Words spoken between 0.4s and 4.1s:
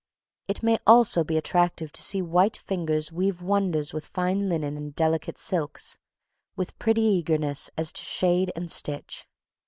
It may also be attractive to see white fingers weave wonders with